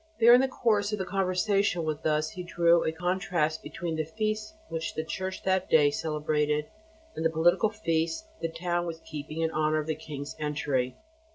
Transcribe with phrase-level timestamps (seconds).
[0.19, 4.55] There in the course of conversation with us he drew a contrast between the feast
[4.69, 6.65] which the Church that day celebrated,
[7.15, 10.97] and the political feast the town was keeping in honour of the King's entry.